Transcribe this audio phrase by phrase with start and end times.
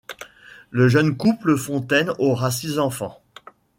[0.71, 3.21] Le jeune couple Fontaine aura six enfants.